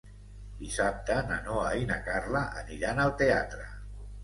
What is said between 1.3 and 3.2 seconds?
Noa i na Carla aniran al